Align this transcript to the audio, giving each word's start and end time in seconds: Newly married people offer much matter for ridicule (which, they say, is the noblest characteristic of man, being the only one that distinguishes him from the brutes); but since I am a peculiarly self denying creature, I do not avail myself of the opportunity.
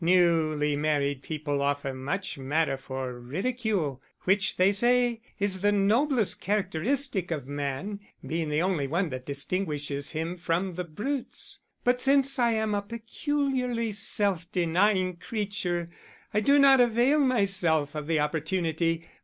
Newly 0.03 0.75
married 0.75 1.21
people 1.21 1.61
offer 1.61 1.93
much 1.93 2.35
matter 2.35 2.75
for 2.75 3.19
ridicule 3.19 4.01
(which, 4.23 4.57
they 4.57 4.71
say, 4.71 5.21
is 5.39 5.59
the 5.61 5.71
noblest 5.71 6.41
characteristic 6.41 7.29
of 7.29 7.45
man, 7.47 7.99
being 8.25 8.49
the 8.49 8.63
only 8.63 8.87
one 8.87 9.09
that 9.09 9.27
distinguishes 9.27 10.09
him 10.13 10.37
from 10.37 10.73
the 10.73 10.83
brutes); 10.83 11.59
but 11.83 12.01
since 12.01 12.39
I 12.39 12.53
am 12.53 12.73
a 12.73 12.81
peculiarly 12.81 13.91
self 13.91 14.51
denying 14.51 15.17
creature, 15.17 15.91
I 16.33 16.39
do 16.39 16.57
not 16.57 16.81
avail 16.81 17.19
myself 17.19 17.93
of 17.93 18.07
the 18.07 18.21
opportunity. 18.21 19.05